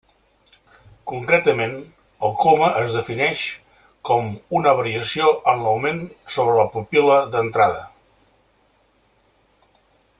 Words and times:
Concretament, 1.09 1.73
el 2.29 2.33
coma 2.43 2.69
es 2.79 2.95
defineix 2.99 3.43
com 4.09 4.31
una 4.61 4.73
variació 4.79 5.27
en 5.53 5.61
l'augment 5.67 6.01
sobre 6.37 6.57
la 6.61 6.65
pupil·la 6.77 7.19
d'entrada. 7.37 7.85